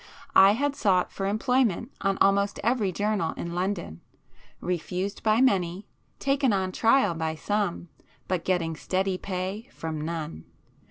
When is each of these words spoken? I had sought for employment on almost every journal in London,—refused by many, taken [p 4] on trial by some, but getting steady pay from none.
I 0.35 0.53
had 0.53 0.75
sought 0.75 1.11
for 1.11 1.27
employment 1.27 1.91
on 2.01 2.17
almost 2.19 2.59
every 2.63 2.91
journal 2.91 3.33
in 3.37 3.53
London,—refused 3.53 5.21
by 5.21 5.41
many, 5.41 5.85
taken 6.17 6.49
[p 6.49 6.55
4] 6.55 6.63
on 6.63 6.71
trial 6.71 7.13
by 7.13 7.35
some, 7.35 7.87
but 8.27 8.43
getting 8.43 8.75
steady 8.75 9.19
pay 9.19 9.69
from 9.71 10.01
none. 10.01 10.45